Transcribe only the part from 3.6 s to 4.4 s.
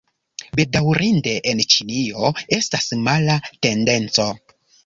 tendenco.